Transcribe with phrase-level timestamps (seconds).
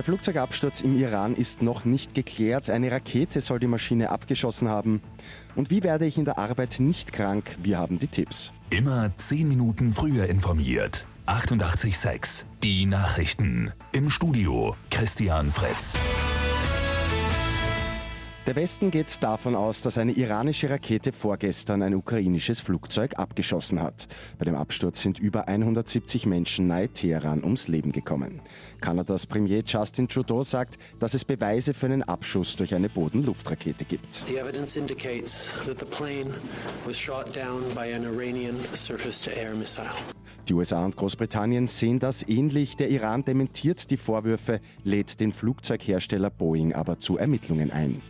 [0.00, 2.70] Der Flugzeugabsturz im Iran ist noch nicht geklärt.
[2.70, 5.02] Eine Rakete soll die Maschine abgeschossen haben.
[5.56, 7.58] Und wie werde ich in der Arbeit nicht krank?
[7.62, 8.54] Wir haben die Tipps.
[8.70, 11.06] Immer 10 Minuten früher informiert.
[11.26, 13.74] 88.6 Die Nachrichten.
[13.92, 15.94] Im Studio Christian Fretz.
[18.50, 24.08] Der Westen geht davon aus, dass eine iranische Rakete vorgestern ein ukrainisches Flugzeug abgeschossen hat.
[24.40, 28.40] Bei dem Absturz sind über 170 Menschen nahe Teheran ums Leben gekommen.
[28.80, 34.24] Kanadas Premier Justin Trudeau sagt, dass es Beweise für einen Abschuss durch eine Boden-Luftrakete gibt.
[34.26, 36.34] The evidence indicates that the plane
[36.84, 39.86] was shot down by an Iranian surface-to-air missile.
[40.48, 42.76] Die USA und Großbritannien sehen das ähnlich.
[42.76, 48.02] Der Iran dementiert die Vorwürfe, lädt den Flugzeughersteller Boeing aber zu Ermittlungen ein.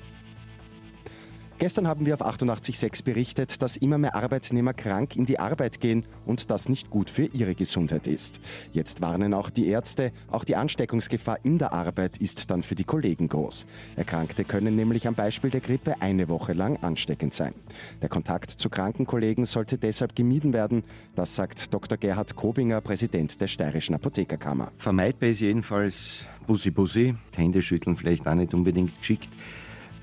[1.60, 6.06] Gestern haben wir auf 88.6 berichtet, dass immer mehr Arbeitnehmer krank in die Arbeit gehen
[6.24, 8.40] und das nicht gut für ihre Gesundheit ist.
[8.72, 12.84] Jetzt warnen auch die Ärzte, auch die Ansteckungsgefahr in der Arbeit ist dann für die
[12.84, 13.66] Kollegen groß.
[13.96, 17.52] Erkrankte können nämlich am Beispiel der Grippe eine Woche lang ansteckend sein.
[18.00, 20.82] Der Kontakt zu kranken Kollegen sollte deshalb gemieden werden,
[21.14, 21.98] das sagt Dr.
[21.98, 24.72] Gerhard Kobinger, Präsident der Steirischen Apothekerkammer.
[24.78, 29.28] Vermeidbar ist jedenfalls Bussi Bussi, Hände schütteln vielleicht auch nicht unbedingt geschickt.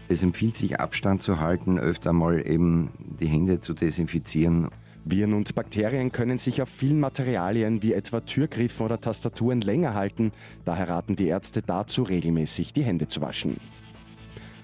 [0.10, 4.70] Es empfiehlt sich Abstand zu halten, öfter mal eben die Hände zu desinfizieren.
[5.04, 10.32] Viren und Bakterien können sich auf vielen Materialien wie etwa Türgriffen oder Tastaturen länger halten.
[10.66, 13.58] Daher raten die Ärzte dazu, regelmäßig die Hände zu waschen.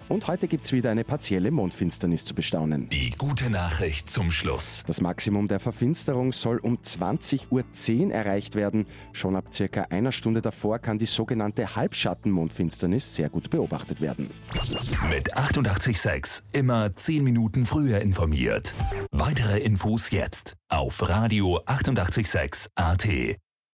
[0.09, 2.90] Und heute gibt es wieder eine partielle Mondfinsternis zu bestaunen.
[2.90, 4.84] Die gute Nachricht zum Schluss.
[4.86, 7.50] Das Maximum der Verfinsterung soll um 20.10
[8.08, 8.86] Uhr erreicht werden.
[9.12, 14.30] Schon ab circa einer Stunde davor kann die sogenannte Halbschatten-Mondfinsternis sehr gut beobachtet werden.
[15.10, 18.73] Mit 886 immer 10 Minuten früher informiert.
[19.12, 23.08] Weitere Infos jetzt auf Radio 886 AT.